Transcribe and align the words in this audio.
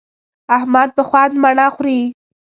احمد 0.57 0.89
په 0.97 1.03
خوند 1.09 1.33
مڼه 1.43 1.67
خوري. 1.75 2.01